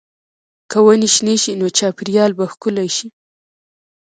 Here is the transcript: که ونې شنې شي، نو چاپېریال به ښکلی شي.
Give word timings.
که 0.71 0.77
ونې 0.85 1.09
شنې 1.15 1.35
شي، 1.41 1.51
نو 1.59 1.67
چاپېریال 1.77 2.31
به 2.37 2.45
ښکلی 2.53 2.89
شي. 2.95 3.07